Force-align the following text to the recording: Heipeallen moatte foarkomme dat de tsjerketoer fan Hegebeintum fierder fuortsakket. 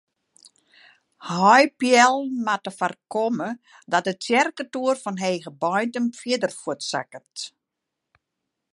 Heipeallen 1.31 2.33
moatte 2.45 2.71
foarkomme 2.79 3.49
dat 3.91 4.05
de 4.07 4.13
tsjerketoer 4.21 4.95
fan 5.03 5.17
Hegebeintum 5.25 6.05
fierder 6.19 6.51
fuortsakket. 6.61 7.33